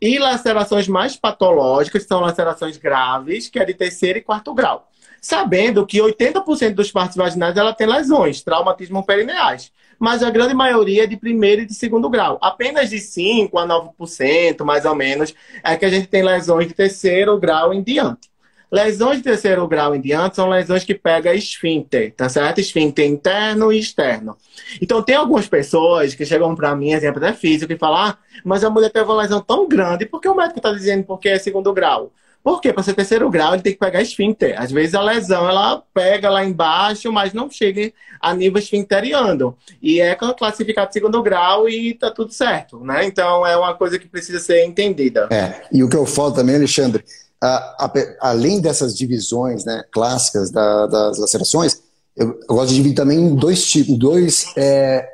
[0.00, 4.88] e lacerações mais patológicas, que são lacerações graves, que é de terceiro e quarto grau.
[5.20, 9.72] Sabendo que 80% dos partos vaginais ela tem lesões, traumatismo perineais.
[9.98, 12.38] Mas a grande maioria é de primeiro e de segundo grau.
[12.40, 16.74] Apenas de 5 a 9%, mais ou menos, é que a gente tem lesões de
[16.74, 18.28] terceiro grau em diante.
[18.70, 22.60] Lesões de terceiro grau em diante são lesões que pegam esfíncter, tá certo?
[22.60, 24.36] Esfíncter interno e externo.
[24.80, 28.62] Então, tem algumas pessoas que chegam para mim, exemplo até físico, e falam: ah, mas
[28.62, 31.38] a mulher teve uma lesão tão grande, por que o médico está dizendo porque é
[31.38, 32.12] segundo grau?
[32.42, 34.60] Porque para ser terceiro grau ele tem que pegar esfíncter.
[34.60, 39.56] Às vezes a lesão ela pega lá embaixo, mas não chega a nível esfincteriano.
[39.82, 43.04] E é classificado segundo grau e tá tudo certo, né?
[43.04, 45.28] Então é uma coisa que precisa ser entendida.
[45.30, 47.04] É, e o que eu falo também, Alexandre,
[47.42, 51.80] a, a, além dessas divisões né, clássicas da, das lacerações,
[52.16, 55.08] eu, eu, gosto de dividir também em dois tipos, dois, é,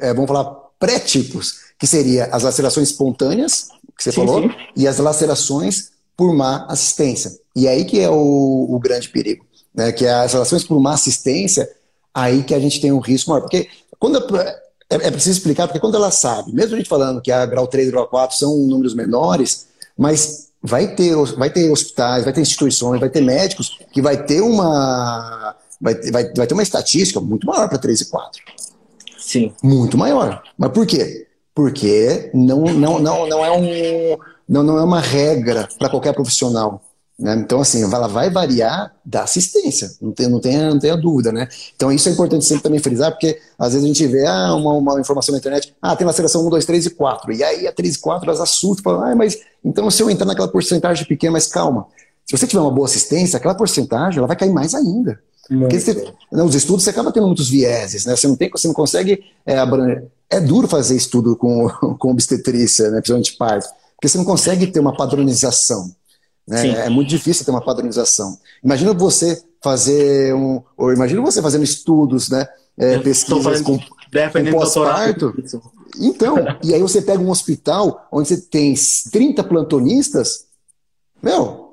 [0.00, 4.50] é, vamos falar, pré-tipos, que seria as lacerações espontâneas, que você sim, falou, sim.
[4.76, 7.30] e as lacerações por má assistência.
[7.54, 9.92] E aí que é o, o grande perigo, né?
[9.92, 11.70] que é as relações por má assistência,
[12.12, 13.42] aí que a gente tem um risco maior.
[13.42, 13.68] Porque
[14.00, 17.46] quando é, é preciso explicar, porque quando ela sabe, mesmo a gente falando que a
[17.46, 22.32] grau 3 e grau 4 são números menores, mas vai ter, vai ter hospitais, vai
[22.32, 27.20] ter instituições, vai ter médicos que vai ter uma vai, vai, vai ter uma estatística
[27.20, 28.42] muito maior para 3 e 4.
[29.16, 29.52] Sim.
[29.62, 30.42] Muito maior.
[30.58, 31.28] Mas por quê?
[31.54, 36.82] Porque não, não, não, não, é, um, não, não é uma regra para qualquer profissional.
[37.18, 37.34] Né?
[37.34, 41.32] Então, assim, ela vai variar da assistência, não tem, não, tem, não tem a dúvida,
[41.32, 41.48] né?
[41.74, 44.74] Então, isso é importante sempre também frisar, porque às vezes a gente vê ah, uma,
[44.74, 47.72] uma informação na internet, ah, tem laceração 1, 2, 3 e 4, e aí a
[47.72, 51.32] 3 e 4 elas assustam, falam, ah, mas então se eu entrar naquela porcentagem pequena,
[51.32, 51.88] mas calma,
[52.24, 55.18] se você tiver uma boa assistência, aquela porcentagem ela vai cair mais ainda.
[55.48, 55.94] Porque você,
[56.30, 58.14] né, os estudos você acaba tendo muitos vieses, né?
[58.14, 60.06] Você não, tem, você não consegue é, abranger.
[60.28, 63.66] É duro fazer estudo com, com obstetrícia, né, principalmente parto,
[63.98, 65.92] porque você não consegue ter uma padronização.
[66.46, 66.68] Né?
[66.68, 68.38] É muito difícil ter uma padronização.
[68.62, 70.62] Imagina você fazer um.
[70.76, 72.46] Ou imagina você fazendo estudos, né?
[72.78, 75.34] É, pesquisas com, com pós-parto.
[75.98, 78.72] Então, e aí você pega um hospital onde você tem
[79.10, 80.44] 30 plantonistas,
[81.20, 81.68] meu,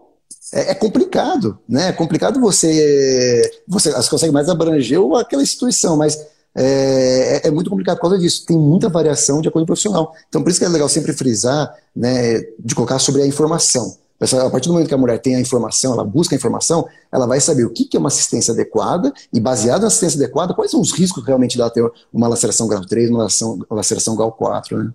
[0.51, 1.89] é, é, complicado, né?
[1.89, 3.63] É complicado você.
[3.67, 6.17] Você, você consegue mais abranger aquela instituição, mas
[6.55, 8.45] é, é, é, muito complicado por causa disso.
[8.45, 10.13] Tem muita variação de acordo com o profissional.
[10.29, 13.97] Então, por isso que é legal sempre frisar, né, de colocar sobre a informação.
[14.17, 17.27] A partir do momento que a mulher tem a informação, ela busca a informação, ela
[17.27, 20.79] vai saber o que é uma assistência adequada e, baseado na assistência adequada, quais são
[20.79, 24.91] os riscos realmente dela ter uma laceração grau 3, uma laceração, laceração grau 4, né?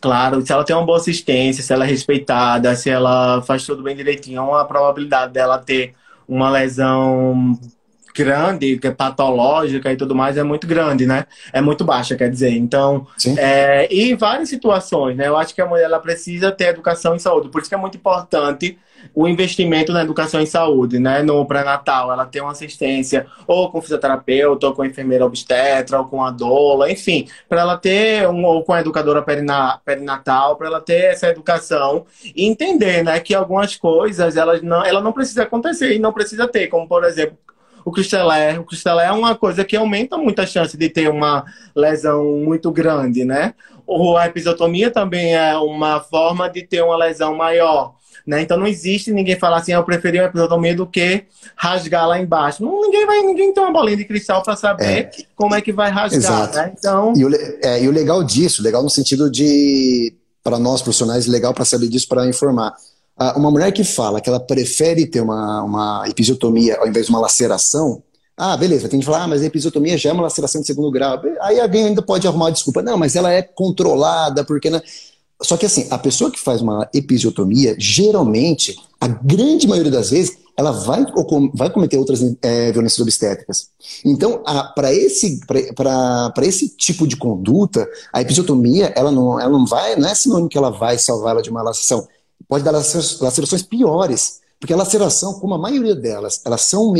[0.00, 3.82] Claro, se ela tem uma boa assistência, se ela é respeitada, se ela faz tudo
[3.82, 5.94] bem direitinho, a probabilidade dela ter
[6.26, 7.58] uma lesão
[8.22, 11.24] grande, que é patológica e tudo mais, é muito grande, né?
[11.52, 12.50] É muito baixa, quer dizer.
[12.50, 15.28] Então, é, e várias situações, né?
[15.28, 17.48] Eu acho que a mulher ela precisa ter educação em saúde.
[17.48, 18.78] Por isso que é muito importante
[19.14, 21.22] o investimento na educação em saúde, né?
[21.22, 26.24] No pré-natal, ela tem uma assistência ou com fisioterapeuta, ou com enfermeira obstetra, ou com
[26.24, 29.22] a doula, enfim, para ela ter um, ou com a educadora
[29.84, 35.00] perinatal, para ela ter essa educação e entender, né, que algumas coisas elas não, ela
[35.00, 37.38] não precisa acontecer e não precisa ter, como por exemplo
[37.88, 38.58] o cristalé.
[38.58, 42.70] O cristalé é uma coisa que aumenta muito a chance de ter uma lesão muito
[42.70, 43.54] grande, né?
[43.86, 47.94] Ou a episiotomia também é uma forma de ter uma lesão maior.
[48.26, 48.42] Né?
[48.42, 51.24] Então não existe ninguém falar assim, ah, eu preferi uma episiotomia do que
[51.56, 52.62] rasgar lá embaixo.
[52.62, 55.10] Não, ninguém vai, ninguém tem uma bolinha de cristal para saber é.
[55.34, 56.52] como é que vai rasgar.
[56.52, 56.74] Né?
[56.78, 57.14] Então...
[57.16, 57.30] E o,
[57.64, 60.12] é, e o legal disso, legal no sentido de,
[60.44, 62.74] para nós profissionais, legal para saber disso, para informar
[63.36, 67.20] uma mulher que fala que ela prefere ter uma, uma episiotomia ao invés de uma
[67.20, 68.02] laceração,
[68.38, 70.92] ah, beleza, tem que falar, ah, mas a episiotomia já é uma laceração de segundo
[70.92, 71.20] grau.
[71.40, 72.80] Aí alguém ainda pode arrumar uma desculpa.
[72.80, 74.70] Não, mas ela é controlada, porque.
[74.70, 74.80] Não...
[75.42, 80.36] Só que assim, a pessoa que faz uma episiotomia, geralmente, a grande maioria das vezes,
[80.56, 81.04] ela vai,
[81.54, 83.68] vai cometer outras é, violências obstétricas.
[84.04, 84.42] Então,
[84.74, 85.40] para esse,
[86.42, 90.58] esse tipo de conduta, a episiotomia, ela não, ela não vai, não é sinônimo que
[90.58, 92.06] ela vai salvar ela de uma laceração
[92.46, 96.92] pode dar lacerações piores, porque a laceração, como a maioria delas, elas são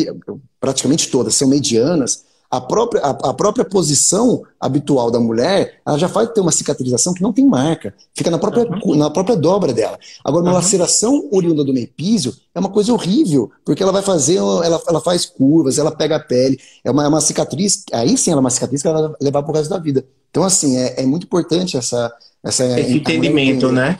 [0.60, 6.08] praticamente todas são medianas, a própria, a, a, própria posição habitual da mulher, ela já
[6.08, 8.94] faz ter uma cicatrização que não tem marca, fica na própria, uhum.
[8.94, 9.98] na própria dobra dela.
[10.24, 10.56] Agora, uma uhum.
[10.56, 15.26] laceração oriunda do mepísio é uma coisa horrível, porque ela vai fazer, ela, ela faz
[15.26, 18.50] curvas, ela pega a pele, é uma, é uma cicatriz, aí sim ela é uma
[18.50, 20.06] cicatriz que ela vai levar pro resto da vida.
[20.30, 22.10] Então, assim, é, é muito importante essa,
[22.42, 23.98] essa Esse entendimento, né?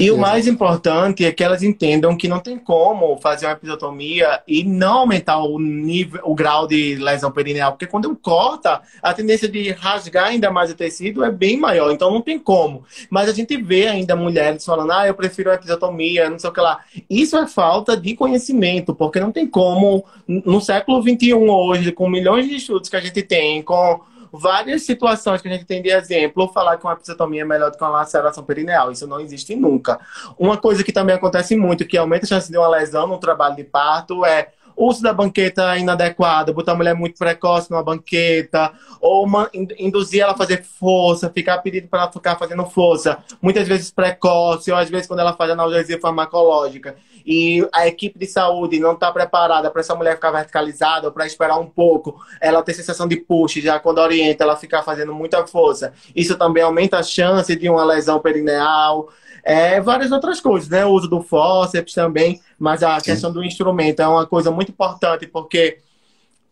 [0.00, 4.40] E o mais importante é que elas entendam que não tem como fazer uma episiotomia
[4.48, 9.48] e não aumentar o nível, o grau de lesão perineal, porque quando corta, a tendência
[9.48, 12.84] de rasgar ainda mais o tecido é bem maior, então não tem como.
[13.10, 16.52] Mas a gente vê ainda mulheres falando, ah, eu prefiro a episiotomia, não sei o
[16.52, 16.80] que lá.
[17.08, 22.48] Isso é falta de conhecimento, porque não tem como, no século XXI hoje, com milhões
[22.48, 24.00] de estudos que a gente tem, com
[24.32, 27.76] várias situações que a gente tem de exemplo, falar que uma episiotomia é melhor do
[27.76, 28.90] que uma laceração perineal.
[28.90, 30.00] Isso não existe nunca.
[30.38, 33.56] Uma coisa que também acontece muito, que aumenta a chance de uma lesão no trabalho
[33.56, 39.24] de parto, é uso da banqueta inadequada, botar a mulher muito precoce numa banqueta, ou
[39.24, 43.90] uma, induzir ela a fazer força, ficar pedindo para ela ficar fazendo força, muitas vezes
[43.90, 48.92] precoce, ou às vezes quando ela faz analgesia farmacológica e a equipe de saúde não
[48.92, 53.08] está preparada para essa mulher ficar verticalizada ou para esperar um pouco, ela ter sensação
[53.08, 55.92] de push, já quando orienta, ela ficar fazendo muita força.
[56.14, 59.08] Isso também aumenta a chance de uma lesão perineal.
[59.48, 60.84] É, várias outras coisas, né?
[60.84, 63.12] O uso do fórceps também, mas a Sim.
[63.12, 65.78] questão do instrumento é uma coisa muito importante, porque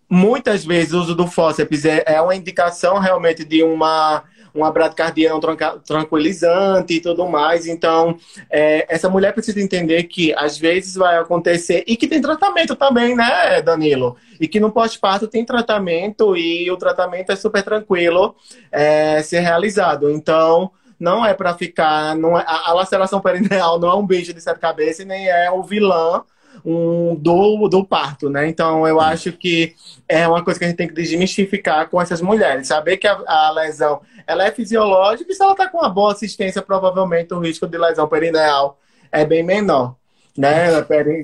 [0.08, 4.22] muitas vezes o uso do fórceps é, é uma indicação realmente de uma
[4.54, 5.40] uma bradicardia não
[5.84, 7.66] tranquilizante e tudo mais.
[7.66, 8.16] Então,
[8.48, 13.16] é, essa mulher precisa entender que às vezes vai acontecer e que tem tratamento também,
[13.16, 14.16] né, Danilo?
[14.38, 18.36] E que no pós-parto tem tratamento e o tratamento é super tranquilo
[18.70, 20.08] é, ser realizado.
[20.08, 22.16] Então, não é para ficar.
[22.16, 25.28] Não é, a, a laceração perineal não é um beijo de sete cabeças e nem
[25.28, 26.24] é o vilão
[26.64, 28.48] um, do, do parto, né?
[28.48, 29.74] Então eu acho que
[30.08, 32.68] é uma coisa que a gente tem que desmistificar com essas mulheres.
[32.68, 36.12] Saber que a, a lesão ela é fisiológica e se ela está com uma boa
[36.12, 38.78] assistência, provavelmente o risco de lesão perineal
[39.10, 39.96] é bem menor.
[40.36, 40.66] Né?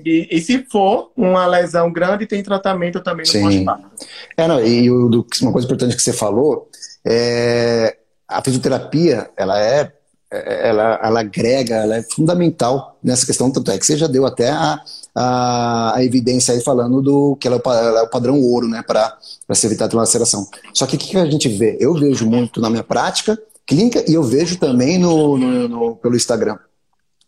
[0.04, 3.90] E, e, se for uma lesão grande, tem tratamento também no pós-parto.
[4.36, 6.68] É, não, e uma coisa importante que você falou
[7.04, 7.96] é
[8.30, 9.92] a fisioterapia, ela é
[10.30, 14.50] ela, ela agrega, ela é fundamental nessa questão, tanto é que você já deu até
[14.50, 14.80] a,
[15.12, 18.68] a, a evidência aí falando do que ela é o, ela é o padrão ouro,
[18.68, 19.18] né, para
[19.52, 20.46] se evitar a laceração.
[20.72, 21.76] Só que o que a gente vê?
[21.80, 26.14] Eu vejo muito na minha prática clínica e eu vejo também no, no, no pelo
[26.14, 26.56] Instagram,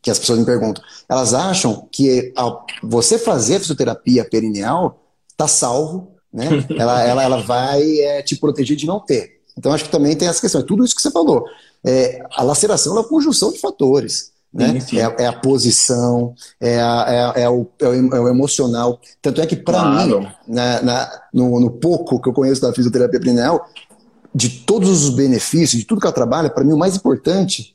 [0.01, 0.83] que as pessoas me perguntam.
[1.09, 5.03] Elas acham que ao você fazer fisioterapia perineal,
[5.37, 6.49] tá salvo, né?
[6.79, 9.42] ela, ela, ela vai é, te proteger de não ter.
[9.57, 10.61] Então acho que também tem essa questão.
[10.61, 11.45] É tudo isso que você falou.
[11.85, 14.33] É, a laceração é uma conjunção de fatores.
[14.53, 14.73] Né?
[14.73, 14.99] Sim, sim.
[14.99, 19.01] É, é, a posição, é, a, é, é, o, é, o, emocional.
[19.23, 20.21] Tanto é que, para claro.
[20.21, 23.67] mim, na, na, no, no, pouco que eu conheço da fisioterapia perineal,
[24.35, 27.75] de todos os benefícios, de tudo que ela trabalha, para mim o mais importante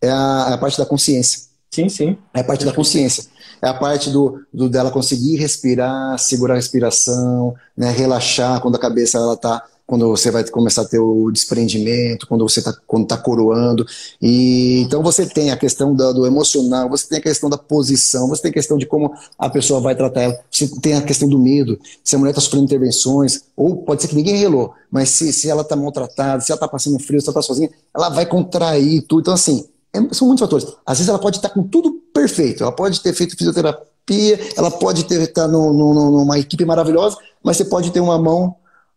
[0.00, 1.42] é a, a, parte da consciência.
[1.70, 2.18] Sim, sim.
[2.34, 3.24] É a parte da consciência.
[3.62, 8.80] É a parte do, do dela conseguir respirar, segurar a respiração, né, relaxar quando a
[8.80, 12.72] cabeça ela está quando você vai começar a ter o desprendimento, quando você está
[13.08, 13.86] tá coroando.
[14.20, 18.28] E, então você tem a questão do, do, emocional, você tem a questão da posição,
[18.28, 21.28] você tem a questão de como a pessoa vai tratar ela, você tem a questão
[21.28, 25.10] do medo, se a mulher está sofrendo intervenções, ou pode ser que ninguém relou, mas
[25.10, 28.08] se, se ela está maltratada, se ela está passando frio, se ela está sozinha, ela
[28.08, 29.20] vai contrair tudo.
[29.20, 30.66] Então, assim, é, são muitos fatores.
[30.84, 34.70] Às vezes ela pode estar tá com tudo perfeito, ela pode ter feito fisioterapia, ela
[34.70, 38.56] pode estar tá numa equipe maravilhosa, mas você pode ter uma mão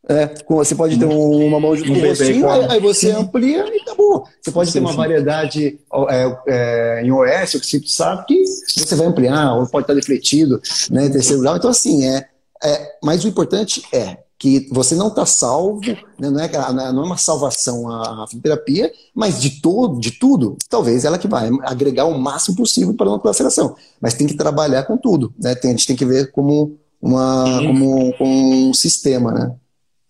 [0.10, 3.82] é, você pode ter uma mão junto com o rostinho, aí, aí você amplia e
[3.82, 4.26] acabou.
[4.42, 4.98] Você pode sim, ter uma sim.
[4.98, 9.84] variedade é, é, em OS, o que você sabe que você vai ampliar, ou pode
[9.84, 11.58] estar defletido, né, terceiro grau.
[11.58, 12.28] Então, assim, é,
[12.64, 15.80] é mas o importante é que você não está salvo,
[16.18, 20.58] né, não, é, não é uma salvação a, a terapia, mas de todo, de tudo,
[20.68, 23.76] talvez ela que vai agregar o máximo possível para uma laceração.
[24.02, 25.54] Mas tem que trabalhar com tudo, né?
[25.54, 29.56] Tem, a gente tem que ver como, uma, como, como um sistema, né?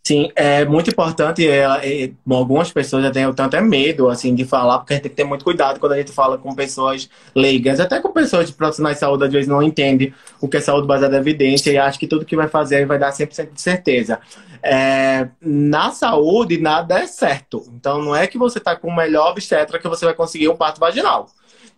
[0.10, 1.48] Sim, é muito importante.
[1.48, 1.60] É,
[2.06, 5.16] é, algumas pessoas já têm até medo assim, de falar, porque a gente tem que
[5.18, 8.96] ter muito cuidado quando a gente fala com pessoas leigas, até com pessoas de profissionais
[8.96, 12.00] de saúde, às vezes não entendem o que é saúde baseada em evidência e acha
[12.00, 14.20] que tudo que vai fazer vai dar 100% de certeza.
[14.64, 17.64] É, na saúde, nada é certo.
[17.76, 20.58] Então, não é que você está com o melhor obstetra que você vai conseguir um
[20.58, 21.28] parto vaginal.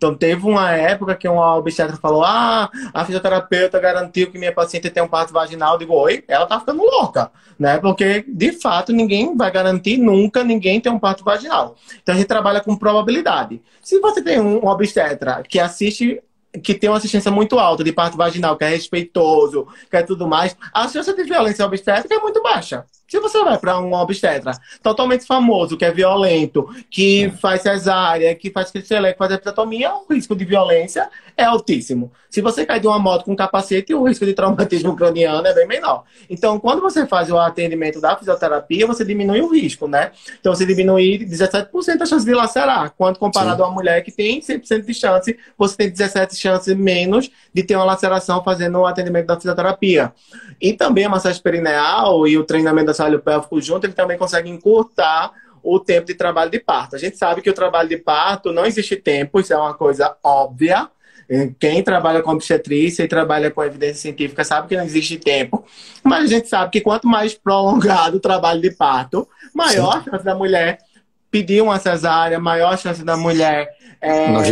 [0.02, 4.90] Então, teve uma época que uma obstetra falou: Ah, a fisioterapeuta garantiu que minha paciente
[4.90, 5.74] tem um parto vaginal.
[5.74, 7.78] Eu digo: Oi, ela tá ficando louca, né?
[7.78, 11.76] Porque, de fato, ninguém vai garantir nunca ninguém ter um parto vaginal.
[12.02, 13.62] Então, a gente trabalha com probabilidade.
[13.80, 16.20] Se você tem um obstetra que assiste
[16.62, 20.26] que tem uma assistência muito alta de parto vaginal, que é respeitoso, que é tudo
[20.26, 22.84] mais, a chance de violência obstétrica é muito baixa.
[23.12, 28.50] Se você vai para um obstetra totalmente famoso, que é violento, que faz cesárea, que
[28.50, 32.10] faz cristelé, que faz episiotomia, o risco de violência é altíssimo.
[32.30, 35.68] Se você cai de uma moto com capacete, o risco de traumatismo craniano é bem
[35.68, 36.04] menor.
[36.30, 40.12] Então, quando você faz o atendimento da fisioterapia, você diminui o risco, né?
[40.40, 43.62] Então, você diminui 17% a chance de lacerar, quando comparado Sim.
[43.62, 47.76] a uma mulher que tem 100% de chance, você tem 17 chances menos de ter
[47.76, 50.14] uma laceração fazendo o atendimento da fisioterapia.
[50.58, 54.48] E também a massagem perineal e o treinamento da assoalho pélvico junto, ele também consegue
[54.48, 56.96] encurtar o tempo de trabalho de parto.
[56.96, 60.16] A gente sabe que o trabalho de parto não existe tempo, isso é uma coisa
[60.22, 60.88] óbvia.
[61.58, 65.64] Quem trabalha com obstetrícia e trabalha com evidência científica sabe que não existe tempo.
[66.02, 70.24] Mas a gente sabe que quanto mais prolongado o trabalho de parto, maior a chance
[70.24, 70.78] da mulher
[71.30, 73.68] pedir uma cesárea, maior a chance da mulher
[74.00, 74.44] é, uma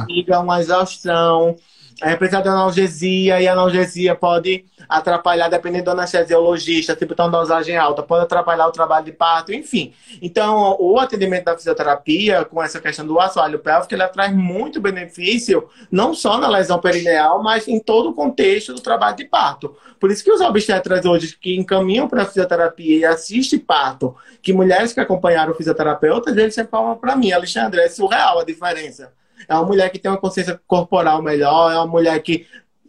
[0.00, 1.56] fadiga, uma exaustão,
[2.00, 7.76] é, precisar de analgesia, e a analgesia pode atrapalhar, dependendo do anestesiologista, tipo, uma dosagem
[7.76, 9.92] alta, pode atrapalhar o trabalho de parto, enfim.
[10.22, 15.68] Então, o atendimento da fisioterapia, com essa questão do assoalho pélvico, ele traz muito benefício,
[15.90, 19.76] não só na lesão perineal, mas em todo o contexto do trabalho de parto.
[19.98, 24.92] Por isso que os obstetras hoje que encaminham para fisioterapia e assistem parto, que mulheres
[24.92, 29.12] que acompanharam o fisioterapeuta, eles sempre falam para mim, Alexandre, é surreal a diferença.
[29.46, 32.46] É uma mulher que tem uma consciência corporal melhor, é uma mulher que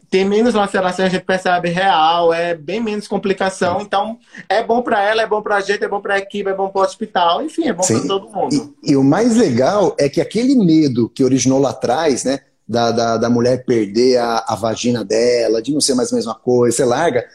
[0.09, 3.79] tem menos laceração, a gente percebe real, é bem menos complicação.
[3.79, 6.49] Então, é bom para ela, é bom para a gente, é bom para a equipe,
[6.49, 8.75] é bom para o hospital, enfim, é bom para todo mundo.
[8.83, 12.91] E, e, o mais legal é que aquele medo que originou lá atrás, né, da,
[12.91, 16.75] da, da mulher perder a, a, vagina dela, de não ser mais a mesma coisa,
[16.75, 17.25] você larga.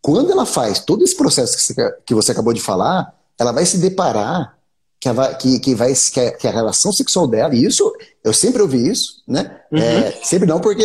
[0.00, 3.66] Quando ela faz todo esse processo que você, que você acabou de falar, ela vai
[3.66, 4.56] se deparar
[5.00, 7.90] que a, que, que, vai, que a, que, a, relação sexual dela, e isso,
[8.22, 9.56] eu sempre ouvi isso, né?
[9.72, 9.78] Uhum.
[9.78, 10.84] É, sempre não, porque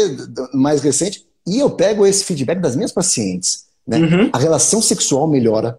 [0.54, 4.00] mais recente, e eu pego esse feedback das minhas pacientes, né?
[4.00, 4.30] Uhum.
[4.32, 5.78] A relação sexual melhora,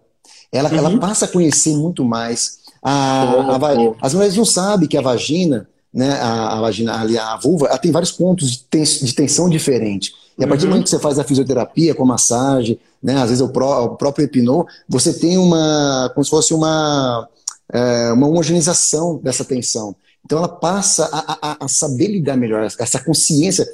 [0.51, 0.77] ela, uhum.
[0.77, 2.59] ela passa a conhecer muito mais.
[2.81, 3.57] A, a,
[4.01, 7.91] as mulheres não sabem que a vagina, né, a, vagina, ali, a vulva, ela tem
[7.91, 10.13] vários pontos de, tens, de tensão diferente.
[10.37, 10.69] E a partir do uhum.
[10.73, 14.25] momento que você faz a fisioterapia com massagem, né, às vezes o, pró, o próprio
[14.25, 17.27] hipnô, você tem uma, como se fosse uma,
[17.71, 19.95] é, uma homogeneização dessa tensão.
[20.25, 23.65] Então ela passa a, a, a, saber lidar melhor, essa consciência,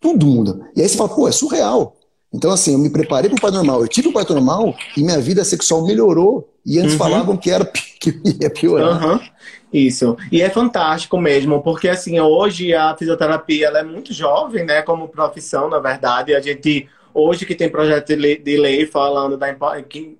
[0.00, 0.70] tudo muda.
[0.74, 1.94] E aí você fala, pô, é surreal.
[2.32, 5.02] Então, assim, eu me preparei para o parto normal, eu tive o parto normal e
[5.02, 6.48] minha vida sexual melhorou.
[6.64, 6.98] E antes uhum.
[6.98, 7.64] falavam que era
[8.00, 9.02] que ia piorar.
[9.02, 9.20] Uhum.
[9.72, 10.16] Isso.
[10.32, 15.08] E é fantástico mesmo, porque assim, hoje a fisioterapia ela é muito jovem, né, como
[15.08, 16.34] profissão, na verdade.
[16.34, 16.88] A gente
[17.20, 19.50] Hoje que tem projeto de lei falando da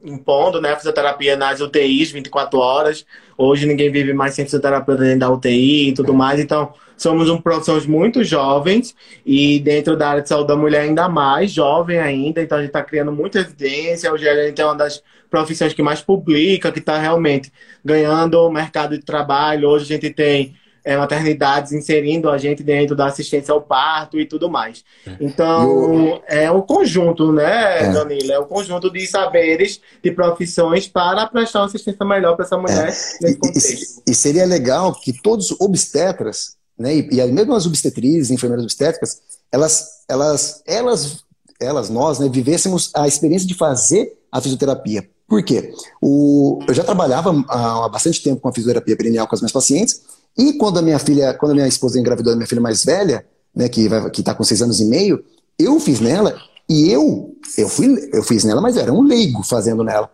[0.02, 3.06] impondo né, fisioterapia nas UTIs 24 horas.
[3.36, 6.40] Hoje ninguém vive mais sem fisioterapeuta dentro da UTI e tudo mais.
[6.40, 11.08] Então, somos um profissões muito jovens e dentro da área de saúde da mulher ainda
[11.08, 12.42] mais, jovem ainda.
[12.42, 14.12] Então, a gente está criando muita evidência.
[14.12, 15.00] Hoje a gente é uma das
[15.30, 17.52] profissões que mais publica, que está realmente
[17.84, 19.68] ganhando o mercado de trabalho.
[19.68, 24.26] Hoje a gente tem é, maternidades inserindo a gente dentro da assistência ao parto e
[24.26, 24.84] tudo mais.
[25.06, 25.16] É.
[25.20, 27.92] Então, é um conjunto, né, é.
[27.92, 28.32] Danilo?
[28.32, 32.82] É um conjunto de saberes, de profissões para prestar uma assistência melhor para essa mulher
[32.82, 32.86] é.
[32.86, 34.02] nesse contexto.
[34.06, 38.64] E, e, seria legal que todos os obstetras, né, e, e mesmo as obstetrizes, enfermeiras
[38.64, 39.20] obstétricas,
[39.50, 41.24] elas, elas, elas,
[41.60, 45.08] elas, nós, né, vivêssemos a experiência de fazer a fisioterapia.
[45.28, 45.74] Por quê?
[46.00, 50.00] O, eu já trabalhava há bastante tempo com a fisioterapia perineal com as minhas pacientes,
[50.36, 53.24] e quando a minha filha, quando a minha esposa engravidou da minha filha mais velha,
[53.54, 55.22] né, que vai, que está com seis anos e meio,
[55.58, 56.36] eu fiz nela
[56.68, 60.10] e eu, eu fui, eu fiz nela, mas eu era um leigo fazendo nela.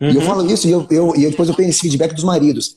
[0.00, 0.10] Uhum.
[0.10, 0.26] E eu uhum.
[0.26, 2.76] falo isso e eu, eu, e depois eu tenho esse feedback dos maridos.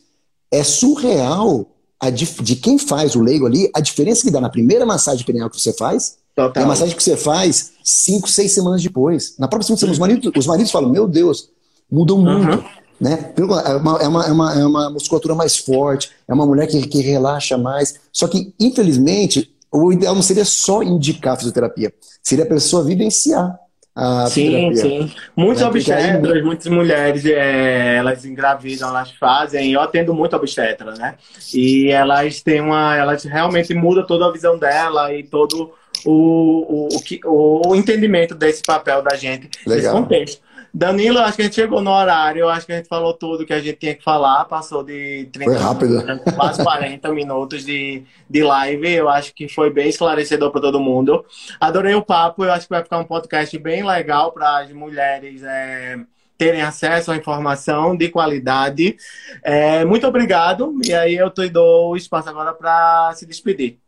[0.51, 1.67] É surreal
[1.99, 5.49] a, de quem faz o leigo ali, a diferença que dá na primeira massagem perineal
[5.49, 6.61] que você faz Total.
[6.61, 9.35] e a massagem que você faz cinco, seis semanas depois.
[9.37, 11.49] Na própria semana, os maridos, os maridos falam, meu Deus,
[11.91, 12.57] mudou muito.
[12.57, 12.63] Uhum.
[12.99, 13.33] Né?
[13.35, 16.87] É, uma, é, uma, é, uma, é uma musculatura mais forte, é uma mulher que,
[16.87, 17.99] que relaxa mais.
[18.11, 23.57] Só que, infelizmente, o ideal não seria só indicar a fisioterapia, seria a pessoa vivenciar
[23.97, 25.11] a sim, sim.
[25.35, 25.67] Muitos né?
[25.67, 26.43] obstetras, aí...
[26.43, 31.15] muitas mulheres, é, elas engravidam, elas fazem, eu atendo muito obstetra, né?
[31.51, 35.73] E elas têm uma, elas realmente mudam toda a visão dela e todo
[36.05, 36.89] o, o,
[37.25, 39.75] o, o entendimento desse papel da gente Legal.
[39.75, 40.46] nesse contexto.
[40.73, 43.53] Danilo, acho que a gente chegou no horário, acho que a gente falou tudo que
[43.53, 45.97] a gente tinha que falar, passou de 30 foi rápido.
[45.97, 50.79] Minutos, quase 40 minutos de, de live, eu acho que foi bem esclarecedor para todo
[50.79, 51.25] mundo.
[51.59, 55.41] Adorei o papo, eu acho que vai ficar um podcast bem legal para as mulheres
[55.43, 55.97] é,
[56.37, 58.95] terem acesso à informação de qualidade.
[59.43, 63.79] É, muito obrigado, e aí eu te dou o espaço agora para se despedir.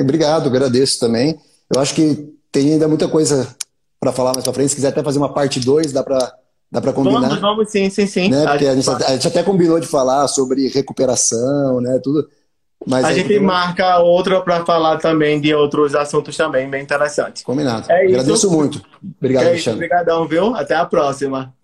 [0.00, 1.38] Obrigado, agradeço também.
[1.74, 3.54] Eu acho que tem ainda muita coisa
[4.04, 4.68] para falar mais para frente.
[4.68, 6.34] Se quiser até fazer uma parte 2, dá para
[6.70, 7.20] dá para combinar.
[7.20, 8.28] Vamos, vamos, sim, sim, sim.
[8.28, 8.46] Né?
[8.46, 11.98] Porque a gente, a gente, até combinou de falar sobre recuperação, né?
[12.02, 12.28] Tudo.
[12.86, 13.40] Mas a gente tem...
[13.40, 17.42] marca outra para falar também de outros assuntos também bem interessantes.
[17.42, 17.90] Combinado.
[17.90, 18.82] É Agradeço muito.
[19.18, 19.86] Obrigado, é Alexandre.
[19.86, 20.54] Obrigadão, viu?
[20.54, 21.54] Até a próxima.